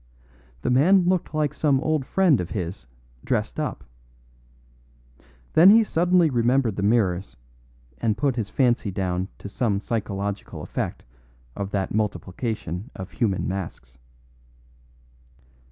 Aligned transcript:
The 0.63 0.71
man 0.71 1.03
looked 1.05 1.31
like 1.31 1.53
some 1.53 1.79
old 1.79 2.07
friend 2.07 2.41
of 2.41 2.49
his 2.49 2.87
dressed 3.23 3.59
up. 3.59 3.83
Then 5.53 5.69
he 5.69 5.83
suddenly 5.83 6.31
remembered 6.31 6.75
the 6.75 6.81
mirrors, 6.81 7.37
and 7.99 8.17
put 8.17 8.35
his 8.35 8.49
fancy 8.49 8.89
down 8.89 9.27
to 9.37 9.47
some 9.47 9.79
psychological 9.79 10.63
effect 10.63 11.05
of 11.55 11.69
that 11.69 11.93
multiplication 11.93 12.89
of 12.95 13.11
human 13.11 13.47
masks. 13.47 13.99